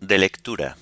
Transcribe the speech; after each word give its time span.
De 0.00 0.18
lectura. 0.18 0.76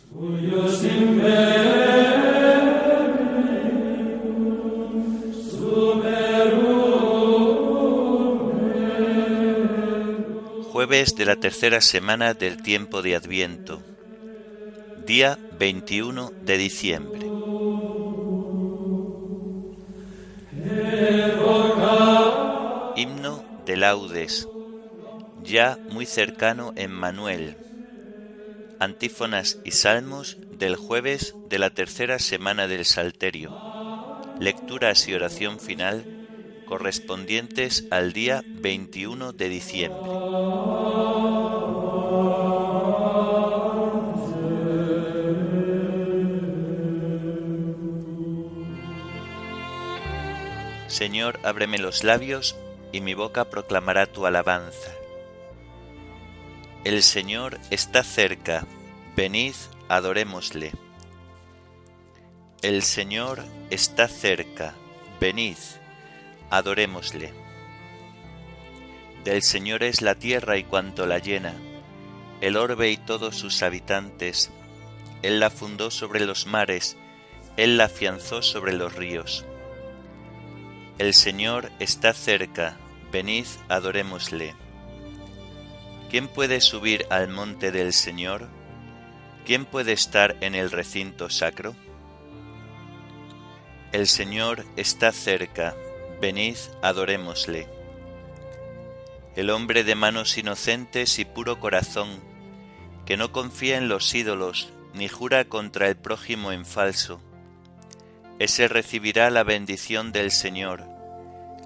Jueves 10.73 11.15
de 11.15 11.27
la 11.27 11.37
tercera 11.37 11.83
semana 11.83 12.33
del 12.33 12.63
tiempo 12.63 13.03
de 13.03 13.17
Adviento, 13.17 13.83
día 15.05 15.39
21 15.59 16.33
de 16.41 16.57
diciembre. 16.57 17.27
Himno 22.97 23.45
de 23.67 23.77
laudes, 23.77 24.49
ya 25.43 25.79
muy 25.91 26.07
cercano 26.07 26.73
en 26.77 26.93
Manuel. 26.93 27.59
Antífonas 28.81 29.59
y 29.65 29.71
salmos 29.71 30.39
del 30.51 30.77
jueves 30.77 31.35
de 31.49 31.59
la 31.59 31.71
tercera 31.71 32.19
semana 32.19 32.67
del 32.67 32.85
Salterio. 32.85 33.57
Lecturas 34.41 35.09
y 35.09 35.15
oración 35.15 35.61
final 35.61 36.05
correspondientes 36.67 37.87
al 37.91 38.13
día 38.13 38.43
21 38.47 39.33
de 39.33 39.49
diciembre. 39.49 40.01
Señor, 50.89 51.41
ábreme 51.43 51.79
los 51.79 52.05
labios 52.05 52.57
y 52.93 53.01
mi 53.01 53.15
boca 53.15 53.47
proclamará 53.47 54.07
tu 54.07 54.27
alabanza. 54.27 54.93
El 56.85 57.03
Señor 57.03 57.59
está 57.71 58.05
cerca, 58.05 58.67
venid, 59.17 59.55
adorémosle. 59.89 60.73
El 62.63 62.83
Señor 62.83 63.45
está 63.71 64.09
cerca, 64.09 64.75
venid, 65.21 65.57
adorémosle. 66.51 67.33
Del 69.23 69.43
Señor 69.43 69.85
es 69.85 70.03
la 70.03 70.17
tierra 70.17 70.57
y 70.57 70.65
cuanto 70.65 71.07
la 71.07 71.19
llena, 71.19 71.55
el 72.41 72.57
orbe 72.57 72.91
y 72.91 72.97
todos 72.97 73.37
sus 73.37 73.63
habitantes. 73.63 74.51
Él 75.23 75.39
la 75.39 75.51
fundó 75.51 75.93
sobre 75.93 76.27
los 76.27 76.47
mares, 76.47 76.97
Él 77.57 77.77
la 77.77 77.85
afianzó 77.85 78.43
sobre 78.43 78.73
los 78.73 78.95
ríos. 78.95 79.45
El 80.99 81.15
Señor 81.15 81.71
está 81.79 82.13
cerca, 82.13 82.77
venid, 83.13 83.47
adorémosle. 83.69 84.57
¿Quién 86.11 86.27
puede 86.27 86.61
subir 86.61 87.07
al 87.11 87.29
monte 87.29 87.71
del 87.71 87.93
Señor? 87.93 88.49
¿Quién 89.45 89.67
puede 89.67 89.93
estar 89.93 90.37
en 90.41 90.55
el 90.55 90.71
recinto 90.71 91.29
sacro? 91.29 91.75
El 93.93 94.07
Señor 94.07 94.65
está 94.77 95.13
cerca, 95.13 95.77
venid, 96.19 96.57
adorémosle. 96.81 97.69
El 99.37 99.51
hombre 99.51 99.85
de 99.85 99.95
manos 99.95 100.39
inocentes 100.39 101.19
y 101.19 101.27
puro 101.27 101.61
corazón, 101.61 102.09
que 103.05 103.19
no 103.19 103.33
confía 103.33 103.77
en 103.77 103.89
los 103.89 104.15
ídolos, 104.15 104.73
ni 104.95 105.09
jura 105.09 105.45
contra 105.45 105.89
el 105.89 105.97
prójimo 105.97 106.51
en 106.51 106.65
falso, 106.65 107.21
ese 108.39 108.67
recibirá 108.67 109.29
la 109.29 109.43
bendición 109.43 110.11
del 110.11 110.31
Señor, 110.31 110.85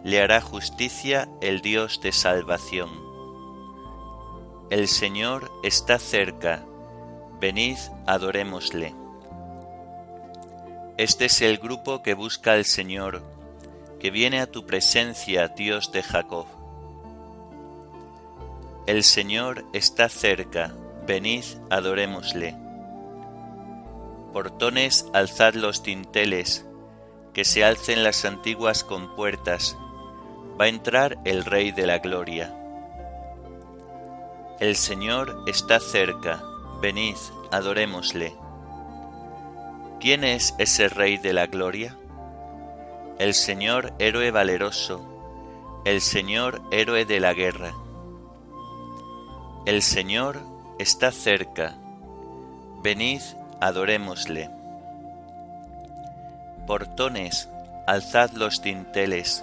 le 0.02 0.20
hará 0.20 0.40
justicia 0.40 1.28
el 1.40 1.60
Dios 1.60 2.00
de 2.02 2.10
salvación. 2.10 2.90
El 4.70 4.88
Señor 4.88 5.50
está 5.62 5.98
cerca, 5.98 6.64
venid, 7.40 7.78
adorémosle. 8.06 8.94
Este 10.96 11.26
es 11.26 11.40
el 11.42 11.58
grupo 11.58 12.02
que 12.02 12.14
busca 12.14 12.52
al 12.52 12.64
Señor, 12.64 13.22
que 14.00 14.10
viene 14.10 14.40
a 14.40 14.50
tu 14.50 14.66
presencia, 14.66 15.48
Dios 15.48 15.92
de 15.92 16.02
Jacob. 16.02 16.46
El 18.86 19.04
Señor 19.04 19.64
está 19.72 20.08
cerca, 20.08 20.74
venid, 21.06 21.44
adorémosle. 21.70 22.56
Portones, 24.32 25.06
alzad 25.12 25.54
los 25.54 25.82
dinteles, 25.82 26.66
que 27.32 27.44
se 27.44 27.64
alcen 27.64 28.02
las 28.02 28.24
antiguas 28.24 28.82
compuertas, 28.82 29.76
va 30.60 30.64
a 30.64 30.68
entrar 30.68 31.18
el 31.24 31.44
Rey 31.44 31.70
de 31.70 31.86
la 31.86 31.98
Gloria. 31.98 32.54
El 34.58 34.74
Señor 34.74 35.44
está 35.46 35.78
cerca, 35.78 36.42
venid, 36.80 37.16
adorémosle. 37.50 38.34
¿Quién 40.00 40.22
es 40.22 40.54
ese 40.58 40.88
Rey 40.88 41.18
de 41.18 41.32
la 41.32 41.46
Gloria? 41.46 41.96
El 43.18 43.34
Señor 43.34 43.92
héroe 43.98 44.30
valeroso, 44.30 45.82
el 45.84 46.00
Señor 46.00 46.62
héroe 46.70 47.04
de 47.04 47.18
la 47.18 47.34
guerra. 47.34 47.74
El 49.66 49.82
Señor 49.82 50.40
está 50.78 51.10
cerca, 51.10 51.74
venid, 52.82 53.22
adorémosle. 53.60 54.50
Portones, 56.66 57.48
alzad 57.88 58.30
los 58.32 58.62
dinteles, 58.62 59.42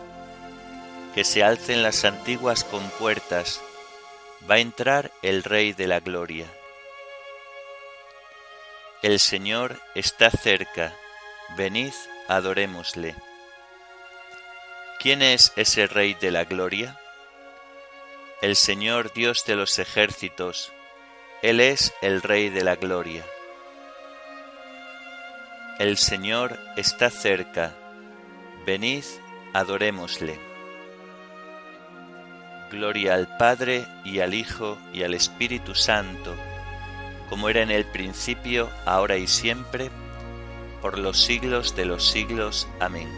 que 1.13 1.25
se 1.25 1.43
alcen 1.43 1.83
las 1.83 2.05
antiguas 2.05 2.63
compuertas, 2.63 3.59
va 4.49 4.55
a 4.55 4.59
entrar 4.59 5.11
el 5.21 5.43
Rey 5.43 5.73
de 5.73 5.87
la 5.87 5.99
Gloria. 5.99 6.45
El 9.05 9.19
Señor 9.19 9.79
está 9.93 10.31
cerca, 10.31 10.91
venid, 11.55 11.93
adorémosle. 12.27 13.13
¿Quién 14.99 15.21
es 15.21 15.53
ese 15.55 15.85
Rey 15.85 16.15
de 16.15 16.31
la 16.31 16.45
Gloria? 16.45 16.99
El 18.41 18.55
Señor 18.55 19.13
Dios 19.13 19.45
de 19.45 19.55
los 19.55 19.77
ejércitos, 19.77 20.73
Él 21.43 21.59
es 21.59 21.93
el 22.01 22.23
Rey 22.23 22.49
de 22.49 22.63
la 22.63 22.77
Gloria. 22.77 23.23
El 25.77 25.97
Señor 25.97 26.57
está 26.75 27.11
cerca, 27.11 27.75
venid, 28.65 29.03
adorémosle. 29.53 30.39
Gloria 32.71 33.13
al 33.13 33.37
Padre 33.37 33.85
y 34.03 34.21
al 34.21 34.33
Hijo 34.33 34.79
y 34.91 35.03
al 35.03 35.13
Espíritu 35.13 35.75
Santo, 35.75 36.35
como 37.29 37.49
era 37.49 37.61
en 37.61 37.71
el 37.71 37.85
principio, 37.85 38.69
ahora 38.85 39.17
y 39.17 39.27
siempre, 39.27 39.89
por 40.81 40.99
los 40.99 41.23
siglos 41.23 41.75
de 41.75 41.85
los 41.85 42.09
siglos. 42.09 42.67
Amén. 42.79 43.09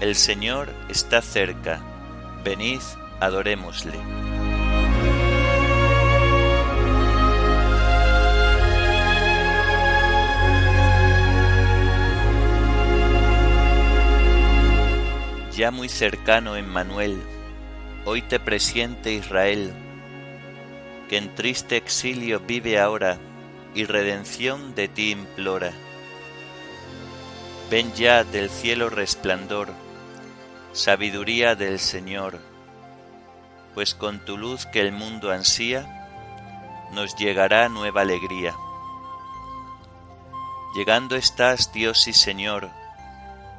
El 0.00 0.14
Señor 0.14 0.72
está 0.88 1.22
cerca, 1.22 1.80
venid, 2.44 2.80
adorémosle. 3.20 3.98
Ya 15.56 15.72
muy 15.72 15.88
cercano 15.88 16.54
Emmanuel, 16.54 17.20
hoy 18.04 18.22
te 18.22 18.38
presiente 18.38 19.12
Israel, 19.12 19.72
que 21.08 21.16
en 21.16 21.34
triste 21.34 21.76
exilio 21.76 22.40
vive 22.40 22.78
ahora 22.78 23.18
y 23.74 23.84
redención 23.84 24.74
de 24.74 24.88
ti 24.88 25.10
implora. 25.10 25.72
Ven 27.70 27.92
ya 27.94 28.24
del 28.24 28.50
cielo 28.50 28.90
resplandor, 28.90 29.72
sabiduría 30.72 31.54
del 31.54 31.78
Señor, 31.78 32.38
pues 33.74 33.94
con 33.94 34.24
tu 34.24 34.36
luz 34.36 34.66
que 34.66 34.80
el 34.80 34.92
mundo 34.92 35.30
ansía, 35.30 35.94
nos 36.92 37.16
llegará 37.16 37.68
nueva 37.68 38.02
alegría. 38.02 38.54
Llegando 40.74 41.16
estás, 41.16 41.72
Dios 41.72 42.08
y 42.08 42.12
Señor, 42.12 42.70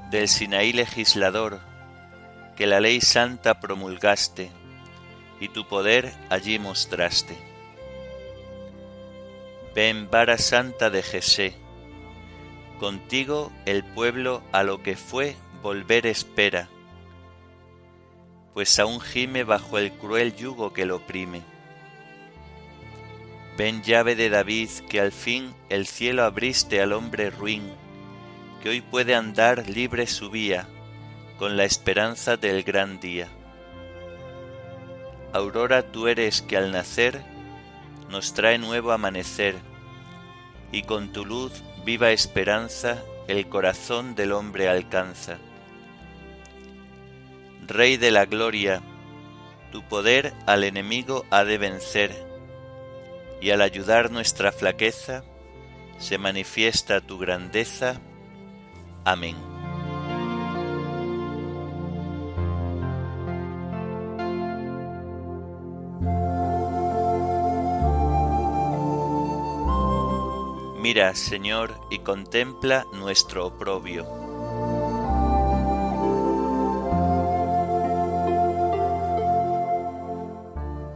del 0.09 0.27
Sinaí 0.27 0.73
legislador, 0.73 1.59
que 2.55 2.67
la 2.67 2.79
ley 2.79 3.01
santa 3.01 3.59
promulgaste 3.59 4.51
y 5.39 5.49
tu 5.49 5.67
poder 5.67 6.13
allí 6.29 6.59
mostraste. 6.59 7.37
Ven 9.75 10.09
vara 10.09 10.37
santa 10.37 10.89
de 10.89 11.03
Jesé, 11.03 11.53
contigo 12.79 13.51
el 13.65 13.83
pueblo 13.83 14.41
a 14.51 14.63
lo 14.63 14.81
que 14.81 14.95
fue 14.95 15.35
volver 15.61 16.07
espera, 16.07 16.69
pues 18.53 18.77
aún 18.79 18.99
gime 18.99 19.43
bajo 19.43 19.77
el 19.77 19.91
cruel 19.91 20.35
yugo 20.35 20.73
que 20.73 20.85
lo 20.85 20.97
oprime. 20.97 21.41
Ven 23.57 23.83
llave 23.83 24.15
de 24.15 24.29
David 24.29 24.69
que 24.89 25.01
al 25.01 25.11
fin 25.11 25.53
el 25.69 25.85
cielo 25.85 26.23
abriste 26.23 26.81
al 26.81 26.93
hombre 26.93 27.29
ruin, 27.29 27.69
que 28.63 28.69
hoy 28.69 28.81
puede 28.81 29.15
andar 29.15 29.69
libre 29.69 30.07
su 30.07 30.29
vía, 30.29 30.67
con 31.37 31.57
la 31.57 31.65
esperanza 31.65 32.37
del 32.37 32.63
gran 32.63 32.99
día. 32.99 33.29
Aurora 35.33 35.83
tú 35.83 36.07
eres 36.07 36.41
que 36.41 36.57
al 36.57 36.71
nacer 36.71 37.21
nos 38.09 38.33
trae 38.33 38.57
nuevo 38.57 38.91
amanecer, 38.91 39.55
y 40.71 40.83
con 40.83 41.13
tu 41.13 41.25
luz 41.25 41.63
viva 41.85 42.11
esperanza 42.11 43.03
el 43.27 43.47
corazón 43.47 44.15
del 44.15 44.31
hombre 44.31 44.67
alcanza. 44.67 45.37
Rey 47.67 47.97
de 47.97 48.09
la 48.09 48.25
gloria, 48.25 48.81
tu 49.71 49.83
poder 49.83 50.33
al 50.47 50.63
enemigo 50.63 51.25
ha 51.29 51.43
de 51.43 51.59
vencer, 51.59 52.11
y 53.39 53.51
al 53.51 53.61
ayudar 53.61 54.09
nuestra 54.09 54.51
flaqueza, 54.51 55.23
se 55.99 56.17
manifiesta 56.17 57.01
tu 57.01 57.19
grandeza. 57.19 58.01
Amén. 59.05 59.48
Mira, 70.91 71.13
Señor, 71.13 71.79
y 71.91 71.99
contempla 71.99 72.83
nuestro 72.93 73.45
oprobio. 73.45 74.07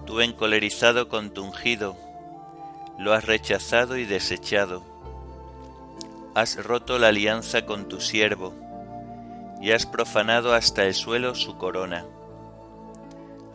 Tú 0.07 0.19
encolerizado 0.21 1.09
con 1.09 1.31
lo 2.97 3.13
has 3.13 3.23
rechazado 3.23 3.95
y 3.97 4.05
desechado. 4.05 4.81
Has 6.33 6.55
roto 6.65 6.97
la 6.97 7.09
alianza 7.09 7.67
con 7.67 7.87
tu 7.87 8.01
siervo, 8.01 8.55
y 9.61 9.73
has 9.73 9.85
profanado 9.85 10.55
hasta 10.55 10.85
el 10.85 10.95
suelo 10.95 11.35
su 11.35 11.59
corona. 11.59 12.03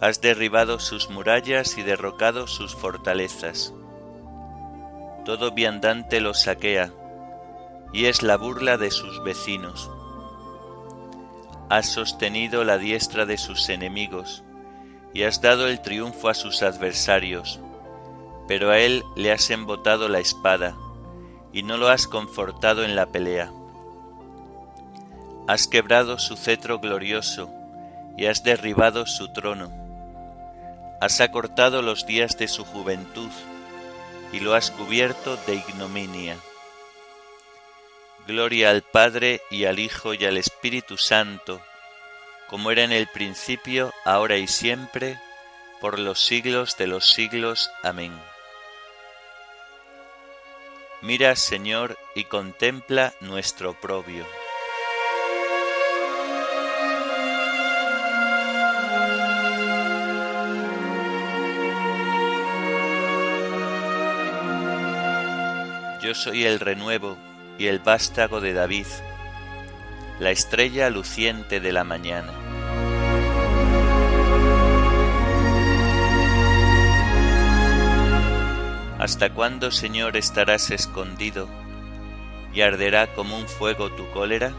Has 0.00 0.20
derribado 0.20 0.78
sus 0.78 1.10
murallas 1.10 1.76
y 1.78 1.82
derrocado 1.82 2.46
sus 2.46 2.76
fortalezas 2.76 3.74
todo 5.28 5.50
viandante 5.50 6.22
los 6.22 6.40
saquea, 6.40 6.90
y 7.92 8.06
es 8.06 8.22
la 8.22 8.38
burla 8.38 8.78
de 8.78 8.90
sus 8.90 9.22
vecinos. 9.24 9.90
Has 11.68 11.84
sostenido 11.84 12.64
la 12.64 12.78
diestra 12.78 13.26
de 13.26 13.36
sus 13.36 13.68
enemigos, 13.68 14.42
y 15.12 15.24
has 15.24 15.42
dado 15.42 15.68
el 15.68 15.82
triunfo 15.82 16.30
a 16.30 16.34
sus 16.34 16.62
adversarios, 16.62 17.60
pero 18.46 18.70
a 18.70 18.78
él 18.78 19.04
le 19.16 19.30
has 19.30 19.50
embotado 19.50 20.08
la 20.08 20.18
espada, 20.18 20.74
y 21.52 21.62
no 21.62 21.76
lo 21.76 21.88
has 21.88 22.06
confortado 22.06 22.82
en 22.82 22.96
la 22.96 23.04
pelea. 23.04 23.52
Has 25.46 25.68
quebrado 25.68 26.18
su 26.18 26.38
cetro 26.38 26.78
glorioso, 26.78 27.50
y 28.16 28.24
has 28.24 28.44
derribado 28.44 29.04
su 29.04 29.30
trono. 29.34 29.70
Has 31.02 31.20
acortado 31.20 31.82
los 31.82 32.06
días 32.06 32.38
de 32.38 32.48
su 32.48 32.64
juventud, 32.64 33.28
y 34.32 34.40
lo 34.40 34.54
has 34.54 34.70
cubierto 34.70 35.36
de 35.46 35.54
ignominia. 35.54 36.36
Gloria 38.26 38.70
al 38.70 38.82
Padre 38.82 39.40
y 39.50 39.64
al 39.64 39.78
Hijo 39.78 40.12
y 40.14 40.24
al 40.26 40.36
Espíritu 40.36 40.98
Santo, 40.98 41.62
como 42.48 42.70
era 42.70 42.82
en 42.82 42.92
el 42.92 43.06
principio, 43.06 43.92
ahora 44.04 44.36
y 44.36 44.46
siempre, 44.46 45.18
por 45.80 45.98
los 45.98 46.20
siglos 46.20 46.76
de 46.76 46.86
los 46.86 47.10
siglos. 47.10 47.70
Amén. 47.82 48.12
Mira, 51.00 51.36
Señor, 51.36 51.96
y 52.14 52.24
contempla 52.24 53.14
nuestro 53.20 53.70
oprobio. 53.70 54.26
Yo 66.08 66.14
soy 66.14 66.46
el 66.46 66.58
renuevo 66.58 67.18
y 67.58 67.66
el 67.66 67.80
vástago 67.80 68.40
de 68.40 68.54
David, 68.54 68.86
la 70.18 70.30
estrella 70.30 70.88
luciente 70.88 71.60
de 71.60 71.70
la 71.70 71.84
mañana. 71.84 72.32
¿Hasta 78.98 79.34
cuándo, 79.34 79.70
Señor, 79.70 80.16
estarás 80.16 80.70
escondido 80.70 81.46
y 82.54 82.62
arderá 82.62 83.08
como 83.08 83.36
un 83.36 83.46
fuego 83.46 83.90
tu 83.92 84.10
cólera? 84.12 84.52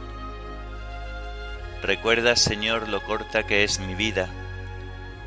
Recuerda, 1.81 2.35
Señor, 2.35 2.89
lo 2.89 3.01
corta 3.01 3.47
que 3.47 3.63
es 3.63 3.79
mi 3.79 3.95
vida 3.95 4.29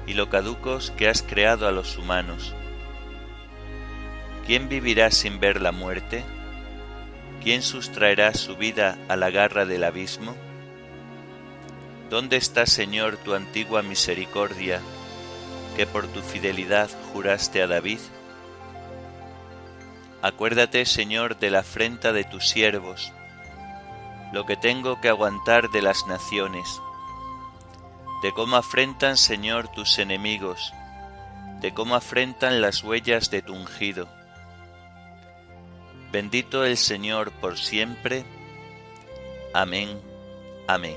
y 0.06 0.14
lo 0.14 0.30
caducos 0.30 0.92
que 0.92 1.08
has 1.08 1.20
creado 1.20 1.66
a 1.66 1.72
los 1.72 1.98
humanos 1.98 2.54
¿Quién 4.46 4.68
vivirá 4.68 5.12
sin 5.12 5.38
ver 5.38 5.62
la 5.62 5.70
muerte? 5.70 6.24
¿Quién 7.44 7.62
sustraerá 7.62 8.34
su 8.34 8.56
vida 8.56 8.98
a 9.08 9.14
la 9.14 9.30
garra 9.30 9.66
del 9.66 9.84
abismo? 9.84 10.34
¿Dónde 12.10 12.38
está, 12.38 12.66
Señor, 12.66 13.18
tu 13.18 13.34
antigua 13.34 13.82
misericordia, 13.82 14.80
que 15.76 15.86
por 15.86 16.08
tu 16.08 16.22
fidelidad 16.22 16.90
juraste 17.12 17.62
a 17.62 17.68
David? 17.68 18.00
Acuérdate, 20.22 20.86
Señor, 20.86 21.38
de 21.38 21.50
la 21.50 21.60
afrenta 21.60 22.12
de 22.12 22.24
tus 22.24 22.48
siervos, 22.48 23.12
lo 24.32 24.44
que 24.44 24.56
tengo 24.56 25.00
que 25.00 25.08
aguantar 25.08 25.70
de 25.70 25.82
las 25.82 26.08
naciones, 26.08 26.66
de 28.24 28.32
cómo 28.32 28.56
afrentan, 28.56 29.16
Señor, 29.16 29.68
tus 29.68 30.00
enemigos, 30.00 30.72
de 31.60 31.72
cómo 31.72 31.94
afrentan 31.94 32.60
las 32.60 32.82
huellas 32.82 33.30
de 33.30 33.40
tu 33.42 33.54
ungido 33.54 34.08
Bendito 36.12 36.66
el 36.66 36.76
Señor 36.76 37.32
por 37.32 37.56
siempre. 37.56 38.24
Amén. 39.54 39.98
Amén. 40.66 40.96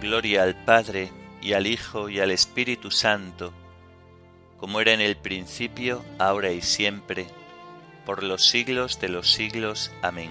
Gloria 0.00 0.42
al 0.42 0.64
Padre 0.64 1.12
y 1.40 1.52
al 1.52 1.68
Hijo 1.68 2.08
y 2.08 2.18
al 2.18 2.32
Espíritu 2.32 2.90
Santo, 2.90 3.52
como 4.58 4.80
era 4.80 4.94
en 4.94 5.00
el 5.00 5.16
principio, 5.16 6.04
ahora 6.18 6.50
y 6.50 6.60
siempre, 6.60 7.28
por 8.04 8.24
los 8.24 8.44
siglos 8.44 8.98
de 8.98 9.08
los 9.08 9.30
siglos. 9.30 9.92
Amén. 10.02 10.30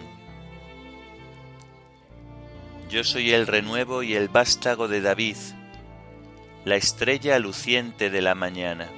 Yo 2.89 3.05
soy 3.05 3.31
el 3.31 3.48
renuevo 3.48 4.03
y 4.03 4.15
el 4.15 4.27
vástago 4.27 4.89
de 4.89 5.00
David, 5.00 5.38
la 6.65 6.75
estrella 6.75 7.39
luciente 7.39 8.10
de 8.10 8.21
la 8.21 8.36
mañana. 8.36 8.89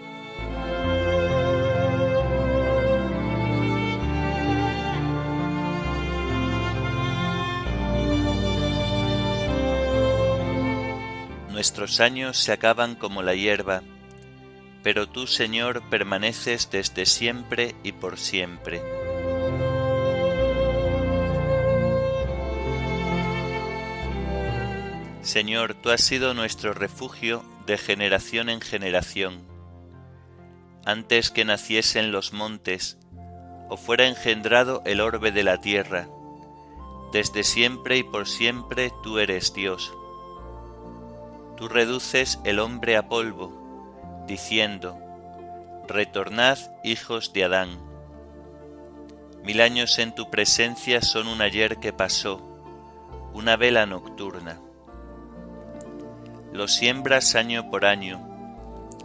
Nuestros 11.64 12.02
años 12.02 12.38
se 12.38 12.52
acaban 12.52 12.96
como 12.96 13.22
la 13.22 13.36
hierba, 13.36 13.84
pero 14.84 15.08
tú, 15.08 15.28
Señor, 15.28 15.82
permaneces 15.90 16.70
desde 16.70 17.06
siempre 17.06 17.74
y 17.84 17.94
por 17.94 18.20
siempre. 18.20 18.82
Señor, 25.22 25.74
tú 25.76 25.90
has 25.90 26.02
sido 26.02 26.34
nuestro 26.34 26.74
refugio 26.74 27.46
de 27.66 27.78
generación 27.78 28.50
en 28.50 28.60
generación. 28.60 29.48
Antes 30.84 31.32
que 31.32 31.46
naciesen 31.46 32.12
los 32.12 32.34
montes, 32.34 32.98
o 33.70 33.78
fuera 33.78 34.10
engendrado 34.10 34.82
el 34.86 35.00
orbe 35.00 35.32
de 35.32 35.44
la 35.44 35.62
tierra, 35.62 36.10
desde 37.14 37.46
siempre 37.46 37.96
y 37.96 38.04
por 38.04 38.28
siempre 38.28 38.92
tú 39.02 39.18
eres 39.18 39.54
Dios 39.54 39.94
tú 41.64 41.70
reduces 41.70 42.42
el 42.44 42.60
hombre 42.60 42.98
a 42.98 43.08
polvo, 43.08 44.26
diciendo, 44.28 45.00
Retornad, 45.88 46.58
hijos 46.84 47.32
de 47.32 47.46
Adán. 47.46 47.80
Mil 49.46 49.62
años 49.62 49.98
en 49.98 50.14
tu 50.14 50.30
presencia 50.30 51.02
son 51.02 51.30
un 51.30 51.42
ayer 51.42 51.78
que 51.78 51.94
pasó, 51.94 52.42
una 53.34 53.56
vela 53.56 53.86
nocturna. 53.86 54.60
Lo 56.52 56.68
siembras 56.68 57.34
año 57.36 57.70
por 57.72 57.86
año, 57.86 58.20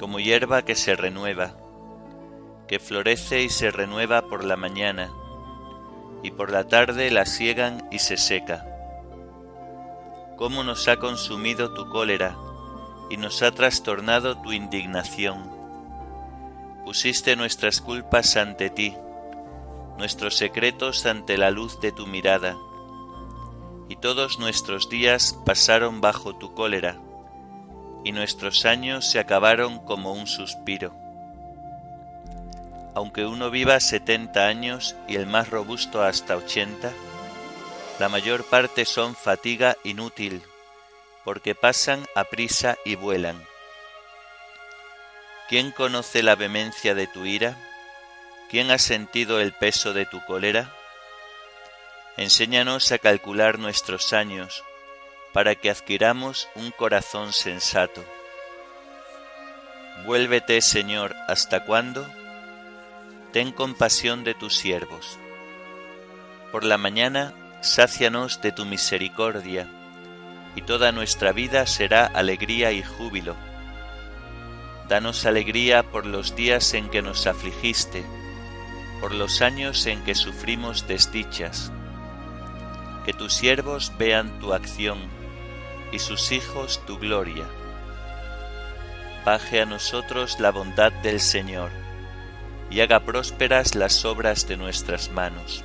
como 0.00 0.18
hierba 0.18 0.62
que 0.62 0.74
se 0.74 0.96
renueva, 0.96 1.54
que 2.66 2.80
florece 2.80 3.44
y 3.44 3.50
se 3.50 3.70
renueva 3.70 4.22
por 4.22 4.42
la 4.42 4.56
mañana, 4.56 5.12
y 6.24 6.32
por 6.32 6.50
la 6.50 6.66
tarde 6.66 7.12
la 7.12 7.24
siegan 7.24 7.86
y 7.92 8.00
se 8.00 8.16
seca 8.16 8.64
cómo 10.36 10.62
nos 10.62 10.86
ha 10.86 10.98
consumido 10.98 11.74
tu 11.74 11.88
cólera 11.90 12.36
y 13.10 13.16
nos 13.16 13.42
ha 13.42 13.52
trastornado 13.52 14.38
tu 14.38 14.52
indignación. 14.52 15.50
Pusiste 16.84 17.36
nuestras 17.36 17.80
culpas 17.80 18.36
ante 18.36 18.70
ti, 18.70 18.94
nuestros 19.98 20.36
secretos 20.36 21.06
ante 21.06 21.36
la 21.36 21.50
luz 21.50 21.80
de 21.80 21.92
tu 21.92 22.06
mirada, 22.06 22.56
y 23.88 23.96
todos 23.96 24.38
nuestros 24.38 24.88
días 24.88 25.38
pasaron 25.44 26.00
bajo 26.00 26.36
tu 26.36 26.54
cólera, 26.54 27.00
y 28.04 28.12
nuestros 28.12 28.64
años 28.64 29.06
se 29.06 29.18
acabaron 29.18 29.80
como 29.80 30.12
un 30.12 30.26
suspiro. 30.26 30.94
Aunque 32.94 33.26
uno 33.26 33.50
viva 33.50 33.80
setenta 33.80 34.46
años 34.46 34.96
y 35.06 35.16
el 35.16 35.26
más 35.26 35.50
robusto 35.50 36.02
hasta 36.02 36.36
ochenta, 36.36 36.92
la 37.98 38.08
mayor 38.08 38.44
parte 38.44 38.84
son 38.84 39.14
fatiga 39.14 39.76
inútil, 39.84 40.42
porque 41.28 41.54
pasan 41.54 42.06
a 42.14 42.25
prisa 42.25 42.78
y 42.87 42.94
vuelan. 42.94 43.38
¿Quién 45.50 45.73
conoce 45.73 46.23
la 46.23 46.37
vehemencia 46.37 46.94
de 46.94 47.06
tu 47.06 47.26
ira? 47.26 47.54
¿Quién 48.49 48.70
ha 48.70 48.78
sentido 48.78 49.38
el 49.38 49.52
peso 49.52 49.92
de 49.92 50.06
tu 50.06 50.25
cólera? 50.25 50.75
Enséñanos 52.16 52.90
a 52.92 52.99
calcular 52.99 53.58
nuestros 53.58 54.14
años, 54.14 54.64
para 55.35 55.54
que 55.54 55.68
adquiramos 55.68 56.49
un 56.54 56.70
corazón 56.70 57.35
sensato. 57.35 58.02
Vuélvete, 60.06 60.62
Señor, 60.62 61.14
¿hasta 61.28 61.66
cuándo? 61.66 62.08
Ten 63.35 63.52
compasión 63.52 64.25
de 64.25 64.32
tus 64.32 64.56
siervos. 64.56 65.18
Por 66.52 66.64
la 66.64 66.78
mañana, 66.78 67.35
sácianos 67.61 68.40
de 68.40 68.50
tu 68.50 68.64
misericordia, 68.64 69.68
y 70.58 70.60
toda 70.60 70.90
nuestra 70.90 71.30
vida 71.30 71.66
será 71.66 72.04
alegría 72.04 72.72
y 72.72 72.82
júbilo. 72.82 73.36
Danos 74.88 75.24
alegría 75.24 75.84
por 75.84 76.04
los 76.04 76.34
días 76.34 76.74
en 76.74 76.88
que 76.88 77.00
nos 77.00 77.28
afligiste, 77.28 78.04
por 79.00 79.14
los 79.14 79.40
años 79.40 79.86
en 79.86 80.02
que 80.02 80.16
sufrimos 80.16 80.88
desdichas. 80.88 81.70
Que 83.06 83.12
tus 83.12 83.34
siervos 83.34 83.92
vean 83.98 84.40
tu 84.40 84.52
acción 84.52 84.98
y 85.92 86.00
sus 86.00 86.32
hijos 86.32 86.82
tu 86.88 86.98
gloria. 86.98 87.44
Baje 89.24 89.62
a 89.62 89.64
nosotros 89.64 90.40
la 90.40 90.50
bondad 90.50 90.90
del 90.90 91.20
Señor 91.20 91.70
y 92.68 92.80
haga 92.80 93.04
prósperas 93.04 93.76
las 93.76 94.04
obras 94.04 94.48
de 94.48 94.56
nuestras 94.56 95.08
manos. 95.12 95.64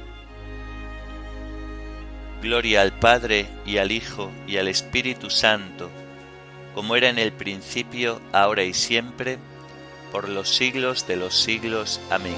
Gloria 2.44 2.82
al 2.82 2.92
Padre 2.92 3.48
y 3.66 3.78
al 3.78 3.94
Hijo 3.94 4.30
y 4.46 4.58
al 4.58 4.68
Espíritu 4.68 5.30
Santo, 5.30 5.90
como 6.76 6.98
era 6.98 7.08
en 7.08 7.18
el 7.18 7.32
principio, 7.32 8.20
ahora 8.34 8.64
y 8.64 8.74
siempre, 8.74 9.38
por 10.12 10.28
los 10.28 10.50
siglos 10.50 11.08
de 11.08 11.16
los 11.16 11.42
siglos. 11.42 12.02
Amén. 12.12 12.36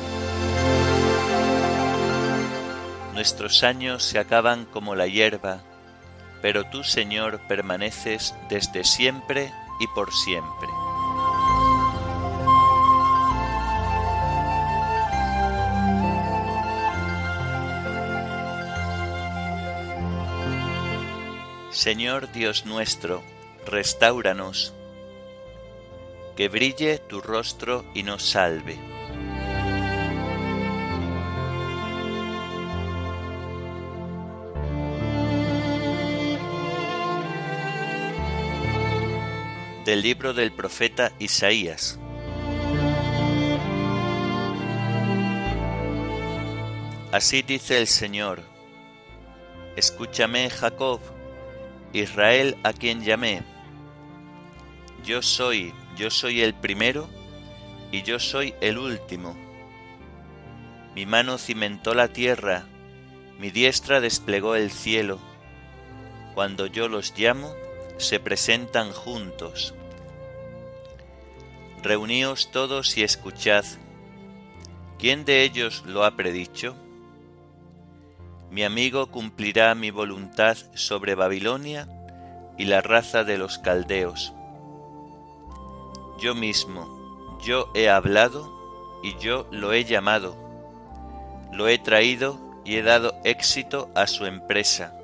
Nuestros 3.16 3.64
años 3.64 4.04
se 4.04 4.20
acaban 4.20 4.66
como 4.66 4.94
la 4.94 5.08
hierba, 5.08 5.64
pero 6.40 6.66
tú, 6.66 6.84
Señor, 6.84 7.40
permaneces 7.48 8.36
desde 8.48 8.84
siempre 8.84 9.52
y 9.80 9.88
por 9.88 10.14
siempre. 10.14 10.70
Señor 21.76 22.32
Dios 22.32 22.66
nuestro, 22.66 23.22
restauranos, 23.66 24.74
que 26.38 26.48
brille 26.48 27.00
tu 27.00 27.20
rostro 27.20 27.84
y 27.94 28.04
nos 28.04 28.24
salve. 28.24 28.80
Del 39.84 40.02
libro 40.02 40.34
del 40.34 40.54
profeta 40.54 41.12
Isaías. 41.20 42.00
Así 47.12 47.42
dice 47.42 47.78
el 47.78 47.88
Señor, 47.88 48.42
escúchame 49.76 50.50
Jacob, 50.50 51.02
Israel 51.96 52.58
a 52.64 52.74
quien 52.74 53.04
llamé. 53.04 53.42
Yo 55.06 55.22
soy, 55.22 55.74
yo 55.96 56.10
soy 56.10 56.42
el 56.42 56.54
primero 56.54 57.08
y 57.92 58.02
yo 58.04 58.20
soy 58.20 58.54
el 58.60 58.78
último. 58.78 59.36
Mi 60.94 61.06
mano 61.06 61.38
cimentó 61.38 61.94
la 61.94 62.10
tierra, 62.10 62.66
mi 63.40 63.50
diestra 63.50 64.02
desplegó 64.02 64.56
el 64.56 64.72
cielo. 64.72 65.20
Cuando 66.34 66.68
yo 66.68 66.90
los 66.90 67.18
llamo, 67.18 67.54
se 67.98 68.20
presentan 68.20 68.92
juntos. 68.92 69.74
Reuníos 71.82 72.52
todos 72.52 72.98
y 72.98 73.04
escuchad. 73.04 73.64
¿Quién 75.00 75.24
de 75.24 75.44
ellos 75.44 75.84
lo 75.86 76.04
ha 76.04 76.18
predicho? 76.18 76.76
Mi 78.56 78.64
amigo 78.64 79.08
cumplirá 79.08 79.76
mi 79.76 79.92
voluntad 79.92 80.56
sobre 80.76 81.14
Babilonia 81.14 81.90
y 82.58 82.64
la 82.64 82.80
raza 82.80 83.26
de 83.26 83.38
los 83.38 83.60
caldeos. 83.60 84.34
Yo 86.22 86.36
mismo, 86.36 87.38
yo 87.44 87.70
he 87.76 87.90
hablado 87.90 88.50
y 89.04 89.18
yo 89.18 89.46
lo 89.52 89.74
he 89.74 89.84
llamado. 89.84 90.38
Lo 91.52 91.68
he 91.68 91.78
traído 91.80 92.40
y 92.64 92.78
he 92.78 92.82
dado 92.82 93.14
éxito 93.26 93.90
a 93.94 94.08
su 94.08 94.26
empresa. 94.26 94.98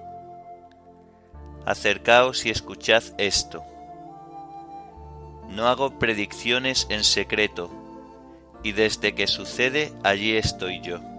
Acercaos 1.66 2.46
y 2.46 2.52
escuchad 2.52 3.04
esto. 3.18 3.66
No 5.50 5.68
hago 5.68 6.00
predicciones 6.00 6.88
en 6.90 7.04
secreto, 7.04 7.70
y 8.64 8.72
desde 8.72 9.14
que 9.14 9.28
sucede 9.28 9.92
allí 10.06 10.38
estoy 10.38 10.80
yo 10.80 11.11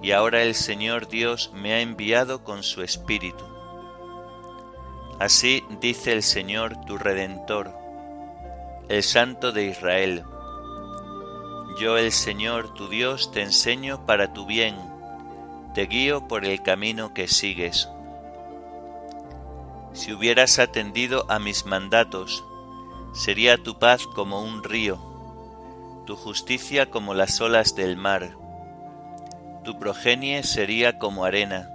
y 0.00 0.12
ahora 0.12 0.42
el 0.42 0.54
Señor 0.54 1.08
Dios 1.08 1.50
me 1.54 1.74
ha 1.74 1.80
enviado 1.80 2.44
con 2.44 2.62
su 2.62 2.82
Espíritu. 2.82 3.44
Así 5.18 5.64
dice 5.80 6.12
el 6.12 6.22
Señor 6.22 6.84
tu 6.86 6.98
Redentor, 6.98 7.74
el 8.88 9.02
Santo 9.02 9.50
de 9.50 9.66
Israel. 9.66 10.24
Yo 11.80 11.98
el 11.98 12.12
Señor 12.12 12.74
tu 12.74 12.88
Dios 12.88 13.32
te 13.32 13.42
enseño 13.42 14.06
para 14.06 14.32
tu 14.32 14.46
bien, 14.46 14.76
te 15.74 15.86
guío 15.86 16.28
por 16.28 16.44
el 16.44 16.62
camino 16.62 17.12
que 17.14 17.26
sigues. 17.26 17.88
Si 19.92 20.12
hubieras 20.12 20.60
atendido 20.60 21.26
a 21.28 21.40
mis 21.40 21.66
mandatos, 21.66 22.44
sería 23.12 23.60
tu 23.60 23.80
paz 23.80 24.06
como 24.06 24.42
un 24.42 24.62
río, 24.62 24.98
tu 26.06 26.14
justicia 26.14 26.88
como 26.88 27.14
las 27.14 27.40
olas 27.40 27.74
del 27.74 27.96
mar 27.96 28.37
tu 29.68 29.78
progenie 29.78 30.44
sería 30.44 30.98
como 30.98 31.26
arena, 31.26 31.68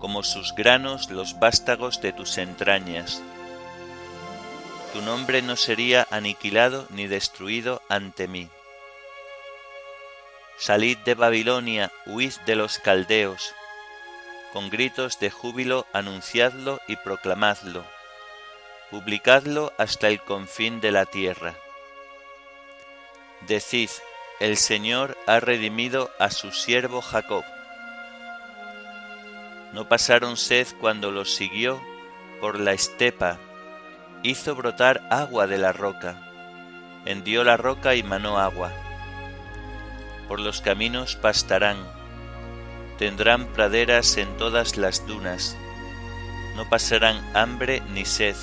como 0.00 0.24
sus 0.24 0.52
granos 0.52 1.10
los 1.10 1.38
vástagos 1.38 2.00
de 2.00 2.12
tus 2.12 2.38
entrañas. 2.38 3.22
Tu 4.92 5.00
nombre 5.02 5.40
no 5.40 5.54
sería 5.54 6.08
aniquilado 6.10 6.88
ni 6.90 7.06
destruido 7.06 7.82
ante 7.88 8.26
mí. 8.26 8.48
Salid 10.58 10.98
de 11.04 11.14
Babilonia, 11.14 11.92
huid 12.04 12.32
de 12.46 12.56
los 12.56 12.80
caldeos, 12.80 13.54
con 14.52 14.68
gritos 14.68 15.20
de 15.20 15.30
júbilo 15.30 15.86
anunciadlo 15.92 16.80
y 16.88 16.96
proclamadlo, 16.96 17.84
publicadlo 18.90 19.72
hasta 19.78 20.08
el 20.08 20.20
confín 20.20 20.80
de 20.80 20.90
la 20.90 21.06
tierra. 21.06 21.54
Decid, 23.46 23.90
el 24.40 24.56
Señor 24.56 25.16
ha 25.26 25.40
redimido 25.40 26.10
a 26.20 26.30
su 26.30 26.52
siervo 26.52 27.02
Jacob. 27.02 27.44
No 29.72 29.88
pasaron 29.88 30.36
sed 30.36 30.68
cuando 30.80 31.10
los 31.10 31.34
siguió 31.34 31.80
por 32.40 32.60
la 32.60 32.72
estepa, 32.72 33.38
hizo 34.22 34.54
brotar 34.54 35.06
agua 35.10 35.48
de 35.48 35.58
la 35.58 35.72
roca, 35.72 36.22
hendió 37.04 37.42
la 37.42 37.56
roca 37.56 37.96
y 37.96 38.04
manó 38.04 38.38
agua. 38.38 38.72
Por 40.28 40.38
los 40.38 40.60
caminos 40.60 41.16
pastarán, 41.16 41.78
tendrán 42.96 43.46
praderas 43.46 44.16
en 44.18 44.36
todas 44.36 44.76
las 44.76 45.04
dunas, 45.04 45.56
no 46.54 46.68
pasarán 46.68 47.20
hambre 47.36 47.82
ni 47.92 48.04
sed, 48.04 48.36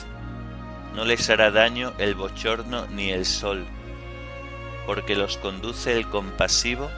no 0.93 1.05
les 1.05 1.29
hará 1.29 1.51
daño 1.51 1.93
el 1.99 2.15
bochorno 2.15 2.85
ni 2.87 3.11
el 3.11 3.25
sol 3.25 3.65
porque 4.86 5.15
los 5.15 5.38
conduce 5.38 5.94
el 5.94 6.10
compasivo 6.10 6.89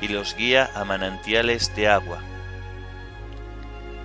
y 0.00 0.08
los 0.08 0.36
guía 0.36 0.70
a 0.74 0.84
manantiales 0.84 1.74
de 1.74 1.88
agua. 1.88 2.20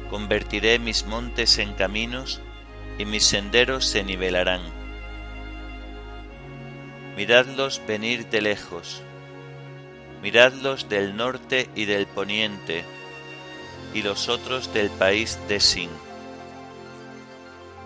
Convertiré 0.10 0.80
mis 0.80 1.06
montes 1.06 1.58
en 1.58 1.74
caminos 1.74 2.42
y 2.98 3.06
mis 3.06 3.26
senderos 3.26 3.86
se 3.86 4.04
nivelarán. 4.04 4.62
Miradlos 7.16 7.82
venir 7.88 8.28
de 8.30 8.42
lejos, 8.42 9.02
miradlos 10.22 10.90
del 10.90 11.16
norte 11.16 11.70
y 11.76 11.86
del 11.86 12.08
poniente, 12.08 12.84
y 13.94 14.02
los 14.02 14.30
otros 14.30 14.74
del 14.74 14.90
país 14.90 15.40
de 15.48 15.60
Sin. 15.60 15.90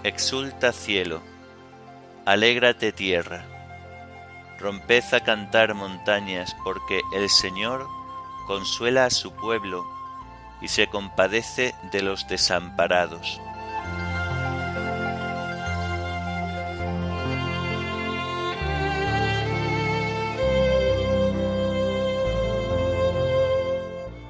Exulta 0.04 0.72
cielo, 0.72 1.22
alégrate 2.26 2.94
tierra, 2.94 3.57
romped 4.60 5.14
a 5.14 5.20
cantar 5.20 5.74
montañas, 5.74 6.56
porque 6.64 7.02
el 7.14 7.30
Señor 7.30 7.88
consuela 8.48 9.06
a 9.06 9.10
su 9.10 9.32
pueblo 9.32 9.86
y 10.62 10.68
se 10.70 10.88
compadece 10.88 11.76
de 11.92 12.02
los 12.02 12.28
desamparados. 12.28 13.40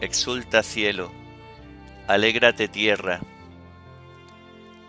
Exulta 0.01 0.63
cielo, 0.63 1.11
alégrate 2.07 2.67
tierra, 2.67 3.19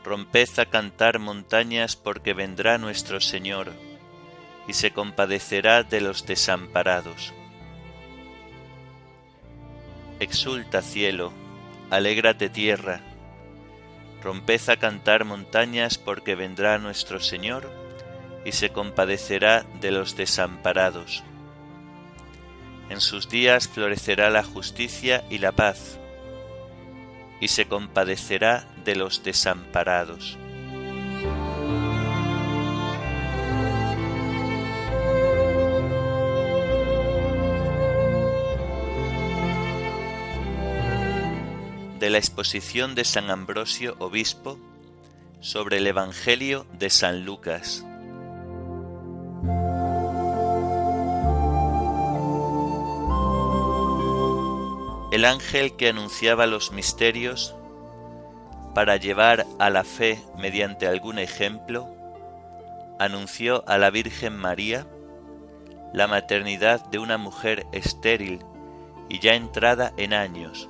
romped 0.04 0.58
a 0.58 0.66
cantar 0.66 1.18
montañas 1.18 1.96
porque 1.96 2.34
vendrá 2.34 2.78
nuestro 2.78 3.20
Señor 3.20 3.72
y 4.68 4.74
se 4.74 4.92
compadecerá 4.92 5.82
de 5.82 6.00
los 6.02 6.26
desamparados. 6.26 7.32
Exulta 10.20 10.82
cielo, 10.82 11.32
alégrate 11.90 12.50
tierra, 12.50 13.00
romped 14.22 14.60
a 14.68 14.76
cantar 14.76 15.24
montañas 15.24 15.96
porque 15.96 16.34
vendrá 16.34 16.78
nuestro 16.78 17.18
Señor 17.18 17.70
y 18.44 18.52
se 18.52 18.70
compadecerá 18.70 19.64
de 19.80 19.90
los 19.90 20.16
desamparados. 20.16 21.24
En 22.90 23.00
sus 23.00 23.28
días 23.28 23.68
florecerá 23.68 24.30
la 24.30 24.42
justicia 24.42 25.24
y 25.30 25.38
la 25.38 25.52
paz, 25.52 25.98
y 27.40 27.48
se 27.48 27.66
compadecerá 27.66 28.66
de 28.84 28.96
los 28.96 29.22
desamparados. 29.22 30.38
De 41.98 42.10
la 42.10 42.18
exposición 42.18 42.94
de 42.94 43.04
San 43.04 43.30
Ambrosio 43.30 43.96
Obispo 43.98 44.58
sobre 45.40 45.78
el 45.78 45.86
Evangelio 45.86 46.66
de 46.72 46.90
San 46.90 47.24
Lucas. 47.24 47.84
El 55.10 55.24
ángel 55.24 55.76
que 55.76 55.88
anunciaba 55.88 56.46
los 56.46 56.70
misterios 56.70 57.56
para 58.74 58.96
llevar 58.96 59.44
a 59.58 59.70
la 59.70 59.82
fe 59.82 60.20
mediante 60.36 60.86
algún 60.86 61.18
ejemplo, 61.18 61.88
anunció 63.00 63.64
a 63.66 63.76
la 63.76 63.90
Virgen 63.90 64.36
María 64.36 64.86
la 65.92 66.06
maternidad 66.06 66.84
de 66.86 67.00
una 67.00 67.18
mujer 67.18 67.66
estéril 67.72 68.38
y 69.08 69.18
ya 69.18 69.34
entrada 69.34 69.92
en 69.96 70.12
años, 70.12 70.68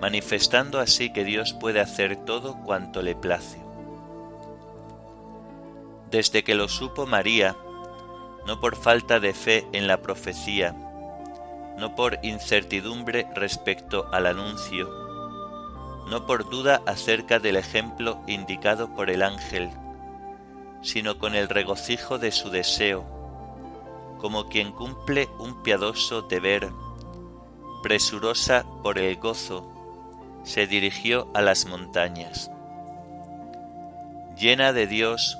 manifestando 0.00 0.78
así 0.78 1.12
que 1.12 1.24
Dios 1.24 1.52
puede 1.52 1.80
hacer 1.80 2.16
todo 2.16 2.56
cuanto 2.64 3.02
le 3.02 3.14
place. 3.14 3.58
Desde 6.10 6.44
que 6.44 6.54
lo 6.54 6.68
supo 6.68 7.06
María, 7.06 7.56
no 8.46 8.60
por 8.60 8.76
falta 8.76 9.18
de 9.18 9.34
fe 9.34 9.66
en 9.72 9.86
la 9.86 10.00
profecía, 10.02 10.74
no 11.78 11.94
por 11.94 12.18
incertidumbre 12.22 13.26
respecto 13.34 14.08
al 14.12 14.26
anuncio, 14.26 14.88
no 16.08 16.26
por 16.26 16.48
duda 16.48 16.80
acerca 16.86 17.38
del 17.38 17.56
ejemplo 17.56 18.22
indicado 18.26 18.94
por 18.94 19.10
el 19.10 19.22
ángel, 19.22 19.70
sino 20.80 21.18
con 21.18 21.34
el 21.34 21.48
regocijo 21.48 22.18
de 22.18 22.30
su 22.30 22.50
deseo, 22.50 23.04
como 24.18 24.48
quien 24.48 24.72
cumple 24.72 25.28
un 25.38 25.62
piadoso 25.62 26.22
deber, 26.22 26.70
presurosa 27.82 28.64
por 28.82 28.98
el 28.98 29.16
gozo, 29.16 29.75
se 30.46 30.66
dirigió 30.66 31.28
a 31.34 31.42
las 31.42 31.66
montañas. 31.66 32.50
Llena 34.38 34.72
de 34.72 34.86
Dios, 34.86 35.38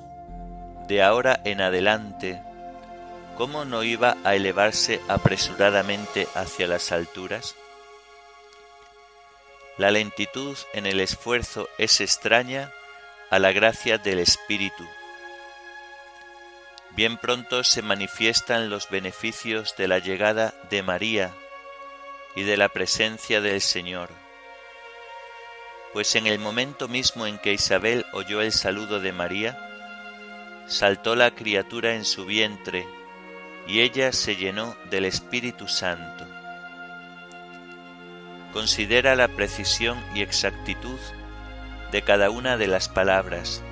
de 0.89 1.03
ahora 1.03 1.41
en 1.45 1.61
adelante, 1.61 2.43
¿cómo 3.37 3.65
no 3.65 3.85
iba 3.85 4.17
a 4.25 4.35
elevarse 4.35 5.01
apresuradamente 5.09 6.27
hacia 6.35 6.67
las 6.67 6.91
alturas? 6.91 7.55
La 9.79 9.91
lentitud 9.91 10.57
en 10.75 10.87
el 10.87 11.01
esfuerzo 11.01 11.69
es 11.79 12.01
extraña 12.01 12.73
a 13.31 13.39
la 13.39 13.53
gracia 13.53 13.99
del 13.99 14.19
Espíritu. 14.19 14.85
Bien 16.97 17.19
pronto 17.19 17.63
se 17.63 17.83
manifiestan 17.83 18.71
los 18.71 18.89
beneficios 18.89 19.77
de 19.77 19.87
la 19.87 19.99
llegada 19.99 20.55
de 20.71 20.83
María 20.83 21.33
y 22.35 22.43
de 22.43 22.57
la 22.57 22.71
presencia 22.71 23.41
del 23.41 23.61
Señor. 23.61 24.26
Pues 25.97 26.15
en 26.15 26.27
el 26.27 26.39
momento 26.39 26.89
mismo 26.89 27.27
en 27.27 27.39
que 27.39 27.55
Isabel 27.55 28.05
oyó 28.13 28.43
el 28.43 28.53
saludo 28.53 29.01
de 29.01 29.13
María, 29.13 29.59
saltó 30.67 31.17
la 31.17 31.31
criatura 31.31 31.95
en 31.95 32.05
su 32.05 32.27
vientre 32.27 32.87
y 33.67 33.81
ella 33.81 34.13
se 34.13 34.37
llenó 34.37 34.77
del 34.91 35.07
Espíritu 35.07 35.69
Santo. 35.69 36.27
Considera 38.53 39.17
la 39.17 39.29
precisión 39.29 39.99
y 40.15 40.21
exactitud 40.21 40.99
de 41.93 42.03
cada 42.03 42.29
una 42.29 42.59
de 42.59 42.67
las 42.67 42.91
palabras. 42.91 43.63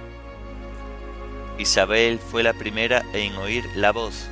Isabel 1.58 2.18
fue 2.18 2.42
la 2.42 2.54
primera 2.54 3.04
en 3.12 3.36
oír 3.36 3.66
la 3.76 3.92
voz, 3.92 4.30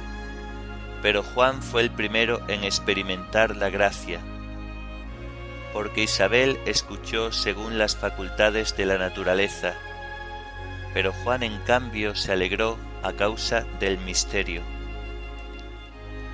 pero 1.02 1.22
Juan 1.22 1.62
fue 1.62 1.82
el 1.82 1.90
primero 1.90 2.40
en 2.48 2.64
experimentar 2.64 3.54
la 3.54 3.68
gracia, 3.68 4.18
porque 5.72 6.02
Isabel 6.02 6.58
escuchó 6.66 7.32
según 7.32 7.78
las 7.78 7.96
facultades 7.96 8.76
de 8.76 8.86
la 8.86 8.98
naturaleza, 8.98 9.74
pero 10.92 11.12
Juan 11.12 11.42
en 11.42 11.58
cambio 11.60 12.14
se 12.14 12.32
alegró 12.32 12.78
a 13.02 13.12
causa 13.12 13.64
del 13.80 13.98
misterio. 13.98 14.62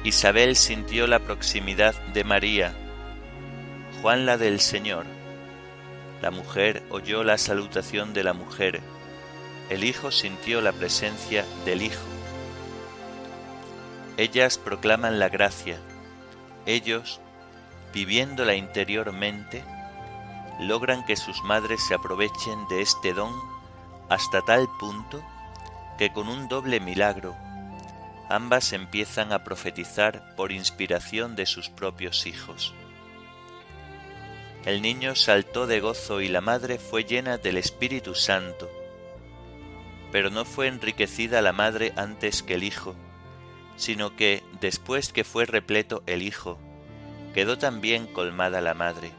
Isabel 0.04 0.56
sintió 0.56 1.06
la 1.06 1.20
proximidad 1.20 1.94
de 2.12 2.24
María, 2.24 2.72
Juan 4.00 4.26
la 4.26 4.36
del 4.36 4.60
Señor. 4.60 5.06
La 6.22 6.30
mujer 6.30 6.82
oyó 6.90 7.22
la 7.24 7.38
salutación 7.38 8.12
de 8.12 8.24
la 8.24 8.32
mujer, 8.32 8.80
el 9.70 9.84
Hijo 9.84 10.10
sintió 10.10 10.60
la 10.60 10.72
presencia 10.72 11.44
del 11.64 11.82
Hijo. 11.82 12.06
Ellas 14.16 14.58
proclaman 14.58 15.20
la 15.20 15.28
gracia, 15.28 15.78
ellos, 16.66 17.20
viviéndola 17.92 18.54
interiormente, 18.54 19.64
logran 20.60 21.04
que 21.04 21.16
sus 21.16 21.42
madres 21.42 21.80
se 21.86 21.94
aprovechen 21.94 22.66
de 22.68 22.82
este 22.82 23.12
don 23.14 23.32
hasta 24.08 24.42
tal 24.42 24.68
punto 24.78 25.22
que 25.98 26.12
con 26.12 26.28
un 26.28 26.48
doble 26.48 26.80
milagro 26.80 27.36
ambas 28.28 28.72
empiezan 28.72 29.32
a 29.32 29.42
profetizar 29.42 30.34
por 30.36 30.52
inspiración 30.52 31.34
de 31.34 31.46
sus 31.46 31.70
propios 31.70 32.26
hijos. 32.26 32.74
El 34.64 34.82
niño 34.82 35.14
saltó 35.14 35.66
de 35.66 35.80
gozo 35.80 36.20
y 36.20 36.28
la 36.28 36.40
madre 36.40 36.78
fue 36.78 37.04
llena 37.04 37.38
del 37.38 37.56
Espíritu 37.56 38.14
Santo, 38.14 38.68
pero 40.12 40.30
no 40.30 40.44
fue 40.44 40.66
enriquecida 40.66 41.40
la 41.40 41.52
madre 41.52 41.92
antes 41.96 42.42
que 42.42 42.54
el 42.54 42.64
hijo, 42.64 42.94
sino 43.76 44.14
que, 44.14 44.42
después 44.60 45.12
que 45.12 45.24
fue 45.24 45.46
repleto 45.46 46.02
el 46.06 46.22
hijo, 46.22 46.58
quedó 47.38 47.56
también 47.56 48.08
colmada 48.08 48.60
la 48.60 48.74
madre. 48.74 49.12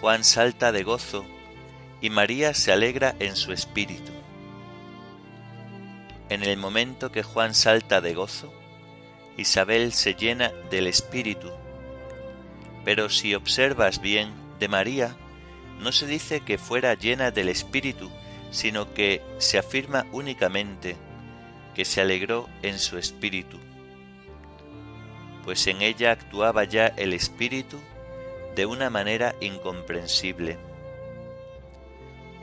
Juan 0.00 0.22
salta 0.22 0.70
de 0.70 0.84
gozo 0.84 1.26
y 2.00 2.08
María 2.08 2.54
se 2.54 2.70
alegra 2.70 3.16
en 3.18 3.34
su 3.34 3.52
espíritu. 3.52 4.12
En 6.28 6.44
el 6.44 6.56
momento 6.56 7.10
que 7.10 7.24
Juan 7.24 7.52
salta 7.52 8.00
de 8.00 8.14
gozo, 8.14 8.54
Isabel 9.36 9.92
se 9.92 10.14
llena 10.14 10.52
del 10.70 10.86
Espíritu. 10.86 11.50
Pero 12.84 13.08
si 13.08 13.34
observas 13.34 14.00
bien, 14.00 14.32
de 14.60 14.68
María 14.68 15.16
no 15.80 15.90
se 15.90 16.06
dice 16.06 16.42
que 16.42 16.58
fuera 16.58 16.94
llena 16.94 17.32
del 17.32 17.48
Espíritu, 17.48 18.08
sino 18.52 18.94
que 18.94 19.20
se 19.38 19.58
afirma 19.58 20.06
únicamente 20.12 20.96
que 21.74 21.84
se 21.84 22.00
alegró 22.00 22.48
en 22.62 22.78
su 22.78 22.98
Espíritu, 22.98 23.58
pues 25.44 25.66
en 25.66 25.82
ella 25.82 26.12
actuaba 26.12 26.64
ya 26.64 26.86
el 26.86 27.12
Espíritu 27.12 27.78
de 28.56 28.66
una 28.66 28.90
manera 28.90 29.34
incomprensible. 29.40 30.56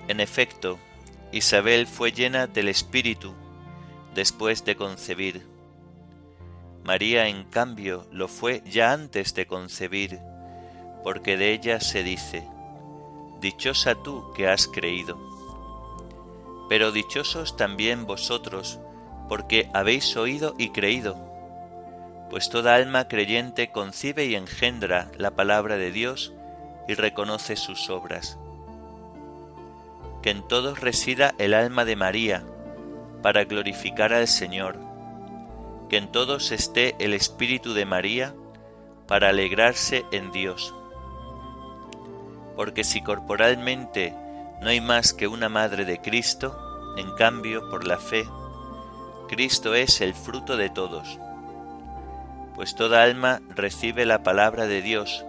En 0.07 0.19
efecto, 0.19 0.77
Isabel 1.31 1.87
fue 1.87 2.11
llena 2.11 2.47
del 2.47 2.67
Espíritu 2.67 3.33
después 4.13 4.65
de 4.65 4.75
concebir. 4.75 5.47
María, 6.83 7.27
en 7.27 7.43
cambio, 7.45 8.05
lo 8.11 8.27
fue 8.27 8.61
ya 8.65 8.91
antes 8.91 9.33
de 9.33 9.45
concebir, 9.45 10.19
porque 11.03 11.37
de 11.37 11.53
ella 11.53 11.79
se 11.79 12.03
dice, 12.03 12.43
Dichosa 13.39 13.95
tú 13.95 14.33
que 14.33 14.47
has 14.47 14.67
creído. 14.67 15.17
Pero 16.69 16.91
dichosos 16.91 17.57
también 17.57 18.05
vosotros, 18.05 18.79
porque 19.29 19.69
habéis 19.73 20.15
oído 20.15 20.53
y 20.57 20.69
creído, 20.69 21.30
pues 22.31 22.49
toda 22.49 22.75
alma 22.75 23.09
creyente 23.09 23.71
concibe 23.71 24.23
y 24.23 24.35
engendra 24.35 25.11
la 25.17 25.31
palabra 25.31 25.75
de 25.75 25.91
Dios 25.91 26.31
y 26.87 26.93
reconoce 26.93 27.57
sus 27.57 27.89
obras. 27.89 28.39
Que 30.23 30.29
en 30.29 30.47
todos 30.47 30.79
resida 30.79 31.35
el 31.39 31.53
alma 31.53 31.83
de 31.83 31.97
María, 31.97 32.45
para 33.21 33.43
glorificar 33.43 34.13
al 34.13 34.29
Señor. 34.29 34.79
Que 35.89 35.97
en 35.97 36.09
todos 36.09 36.53
esté 36.53 36.95
el 36.99 37.13
Espíritu 37.13 37.73
de 37.73 37.85
María, 37.85 38.33
para 39.09 39.27
alegrarse 39.27 40.05
en 40.13 40.31
Dios. 40.31 40.73
Porque 42.55 42.85
si 42.85 43.03
corporalmente 43.03 44.15
no 44.61 44.69
hay 44.69 44.79
más 44.79 45.11
que 45.11 45.27
una 45.27 45.49
madre 45.49 45.83
de 45.83 45.99
Cristo, 45.99 46.57
en 46.95 47.13
cambio, 47.15 47.69
por 47.69 47.85
la 47.85 47.97
fe, 47.97 48.25
Cristo 49.27 49.75
es 49.75 49.99
el 49.99 50.13
fruto 50.13 50.55
de 50.55 50.69
todos 50.69 51.19
pues 52.55 52.75
toda 52.75 53.03
alma 53.03 53.41
recibe 53.49 54.05
la 54.05 54.23
palabra 54.23 54.67
de 54.67 54.81
Dios, 54.81 55.25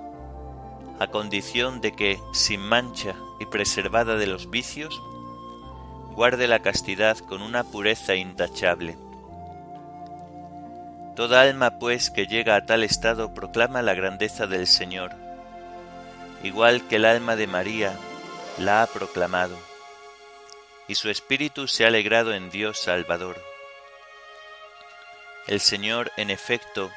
a 0.98 1.06
condición 1.08 1.80
de 1.80 1.92
que, 1.92 2.20
sin 2.32 2.60
mancha 2.60 3.14
y 3.40 3.46
preservada 3.46 4.16
de 4.16 4.26
los 4.26 4.50
vicios, 4.50 5.02
guarde 6.14 6.46
la 6.46 6.60
castidad 6.60 7.18
con 7.18 7.42
una 7.42 7.64
pureza 7.64 8.14
intachable. 8.14 8.96
Toda 11.16 11.42
alma, 11.42 11.78
pues, 11.78 12.10
que 12.10 12.26
llega 12.26 12.56
a 12.56 12.64
tal 12.64 12.84
estado 12.84 13.34
proclama 13.34 13.82
la 13.82 13.94
grandeza 13.94 14.46
del 14.46 14.66
Señor, 14.66 15.12
igual 16.42 16.86
que 16.88 16.96
el 16.96 17.04
alma 17.04 17.36
de 17.36 17.46
María 17.46 17.94
la 18.58 18.82
ha 18.82 18.86
proclamado, 18.86 19.56
y 20.88 20.94
su 20.94 21.10
espíritu 21.10 21.68
se 21.68 21.84
ha 21.84 21.88
alegrado 21.88 22.34
en 22.34 22.50
Dios 22.50 22.78
Salvador. 22.78 23.40
El 25.46 25.60
Señor, 25.60 26.12
en 26.16 26.30
efecto, 26.30 26.90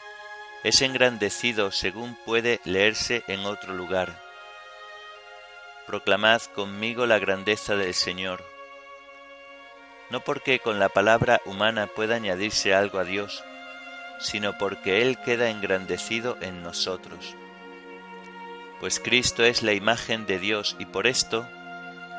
es 0.66 0.82
engrandecido 0.82 1.72
según 1.72 2.18
puede 2.26 2.60
leerse 2.66 3.24
en 3.28 3.46
otro 3.46 3.76
lugar. 3.76 4.20
Proclamad 5.86 6.42
conmigo 6.56 7.06
la 7.06 7.20
grandeza 7.20 7.76
del 7.76 7.94
Señor. 7.94 8.44
No 10.10 10.22
porque 10.22 10.58
con 10.58 10.80
la 10.80 10.90
palabra 10.90 11.40
humana 11.46 11.86
pueda 11.86 12.16
añadirse 12.16 12.74
algo 12.74 12.98
a 12.98 13.04
Dios, 13.04 13.44
sino 14.20 14.58
porque 14.58 15.04
Él 15.04 15.20
queda 15.20 15.52
engrandecido 15.52 16.36
en 16.42 16.64
nosotros. 16.64 17.36
Pues 18.80 19.00
Cristo 19.00 19.44
es 19.44 19.62
la 19.62 19.74
imagen 19.74 20.26
de 20.26 20.40
Dios 20.40 20.76
y 20.80 20.88
por 20.88 21.06
esto 21.06 21.48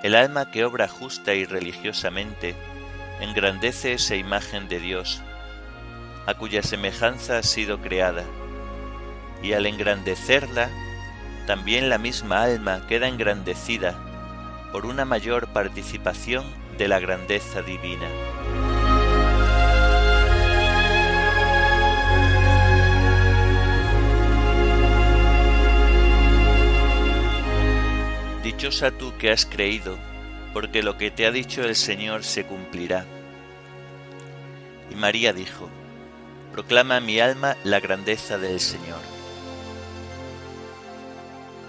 el 0.05 0.15
alma 0.15 0.53
que 0.53 0.65
obra 0.65 0.87
justa 0.87 1.35
y 1.35 1.47
religiosamente 1.47 2.55
engrandece 3.21 3.95
esa 3.95 4.15
imagen 4.15 4.69
de 4.69 4.79
Dios 4.79 5.21
a 6.27 6.35
cuya 6.35 6.63
semejanza 6.63 7.39
ha 7.39 7.43
sido 7.45 7.81
creada, 7.81 8.25
y 9.43 9.53
al 9.53 9.67
engrandecerla, 9.67 10.69
también 11.47 11.89
la 11.89 11.99
misma 11.99 12.43
alma 12.43 12.87
queda 12.89 13.09
engrandecida 13.09 13.97
por 14.73 14.87
una 14.87 15.05
mayor 15.05 15.49
participación 15.49 16.45
de 16.77 16.89
la 16.89 16.99
grandeza 16.99 17.63
divina. 17.63 18.09
Dichosa 28.43 28.91
tú 28.91 29.13
que 29.19 29.31
has 29.31 29.45
creído, 29.45 29.99
porque 30.53 30.83
lo 30.83 30.97
que 30.97 31.11
te 31.11 31.27
ha 31.27 31.31
dicho 31.31 31.63
el 31.63 31.75
Señor 31.75 32.23
se 32.23 32.45
cumplirá. 32.45 33.05
Y 34.91 34.95
María 34.95 35.33
dijo, 35.33 35.69
proclama 36.53 37.01
mi 37.01 37.19
alma 37.19 37.57
la 37.65 37.81
grandeza 37.81 38.39
del 38.39 38.61
Señor. 38.61 39.16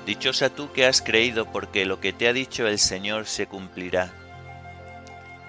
Dichosa 0.07 0.49
tú 0.49 0.71
que 0.71 0.85
has 0.85 1.01
creído 1.01 1.51
porque 1.51 1.83
lo 1.83 1.99
que 1.99 2.13
te 2.13 2.29
ha 2.29 2.33
dicho 2.33 2.65
el 2.65 2.79
Señor 2.79 3.25
se 3.25 3.45
cumplirá. 3.45 4.13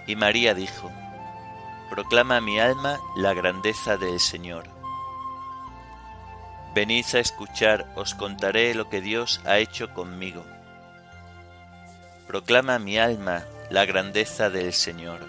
Y 0.08 0.16
María 0.16 0.52
dijo, 0.52 0.90
proclama 1.88 2.40
mi 2.40 2.58
alma 2.58 2.98
la 3.14 3.34
grandeza 3.34 3.96
del 3.96 4.18
Señor. 4.18 4.64
Venid 6.74 7.04
a 7.14 7.20
escuchar, 7.20 7.86
os 7.94 8.16
contaré 8.16 8.74
lo 8.74 8.88
que 8.90 9.00
Dios 9.00 9.40
ha 9.44 9.58
hecho 9.58 9.94
conmigo. 9.94 10.44
Proclama 12.26 12.80
mi 12.80 12.98
alma 12.98 13.44
la 13.70 13.84
grandeza 13.84 14.50
del 14.50 14.72
Señor. 14.72 15.20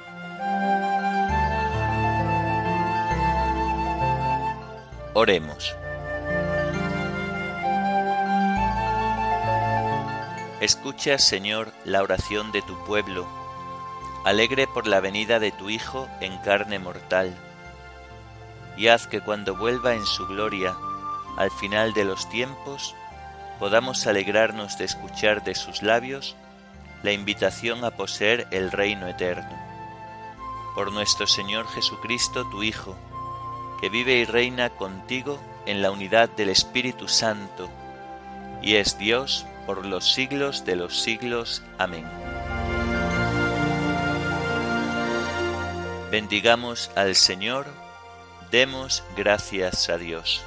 Oremos. 5.13 5.75
Escucha, 10.61 11.17
Señor, 11.19 11.71
la 11.85 12.03
oración 12.03 12.51
de 12.51 12.61
tu 12.61 12.77
pueblo, 12.83 13.25
alegre 14.25 14.67
por 14.67 14.87
la 14.87 14.99
venida 14.99 15.39
de 15.39 15.53
tu 15.53 15.69
Hijo 15.69 16.09
en 16.19 16.37
carne 16.39 16.79
mortal, 16.79 17.33
y 18.75 18.87
haz 18.89 19.07
que 19.07 19.21
cuando 19.21 19.55
vuelva 19.55 19.93
en 19.93 20.05
su 20.05 20.27
gloria, 20.27 20.75
al 21.37 21.49
final 21.49 21.93
de 21.93 22.03
los 22.03 22.27
tiempos, 22.27 22.93
podamos 23.57 24.05
alegrarnos 24.05 24.77
de 24.77 24.83
escuchar 24.83 25.45
de 25.45 25.55
sus 25.55 25.81
labios 25.81 26.35
la 27.03 27.13
invitación 27.13 27.85
a 27.85 27.91
poseer 27.91 28.45
el 28.51 28.69
reino 28.69 29.07
eterno. 29.07 29.57
Por 30.75 30.91
nuestro 30.91 31.25
Señor 31.25 31.69
Jesucristo, 31.69 32.49
tu 32.49 32.63
Hijo, 32.63 32.97
que 33.79 33.87
vive 33.87 34.15
y 34.15 34.25
reina 34.25 34.71
contigo 34.71 35.39
en 35.65 35.81
la 35.81 35.91
unidad 35.91 36.27
del 36.27 36.49
Espíritu 36.49 37.07
Santo, 37.07 37.69
y 38.61 38.75
es 38.75 38.97
Dios 38.97 39.45
por 39.69 39.85
los 39.85 40.03
siglos 40.03 40.65
de 40.65 40.75
los 40.75 40.99
siglos. 40.99 41.61
Amén. 41.77 42.03
Bendigamos 46.09 46.89
al 46.95 47.13
Señor, 47.13 47.67
demos 48.49 49.03
gracias 49.15 49.87
a 49.89 49.99
Dios. 49.99 50.41